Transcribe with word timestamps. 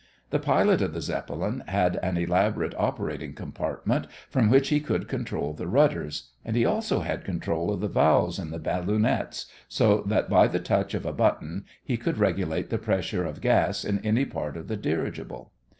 The 0.31 0.39
pilot 0.39 0.81
of 0.81 0.93
the 0.95 1.01
Zeppelin 1.03 1.63
had 1.67 1.97
an 1.97 2.17
elaborate 2.17 2.73
operating 2.75 3.35
compartment 3.35 4.07
from 4.31 4.49
which 4.49 4.69
he 4.69 4.79
could 4.79 5.07
control 5.07 5.53
the 5.53 5.67
rudders, 5.67 6.31
and 6.43 6.55
he 6.55 6.65
also 6.65 7.01
had 7.01 7.23
control 7.23 7.71
of 7.71 7.81
the 7.81 7.87
valves 7.87 8.39
in 8.39 8.49
the 8.49 8.57
ballonets 8.59 9.45
so 9.69 10.01
that 10.07 10.27
by 10.27 10.47
the 10.47 10.59
touch 10.59 10.95
of 10.95 11.05
a 11.05 11.13
button 11.13 11.65
he 11.83 11.97
could 11.97 12.17
regulate 12.17 12.71
the 12.71 12.79
pressure 12.79 13.25
of 13.25 13.41
gas 13.41 13.85
in 13.85 13.99
any 13.99 14.25
part 14.25 14.57
of 14.57 14.67
the 14.69 14.75
dirigible. 14.75 15.51